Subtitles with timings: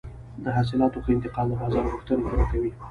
[0.43, 2.71] د حاصلاتو ښه انتقال د بازار غوښتنې پوره کوي.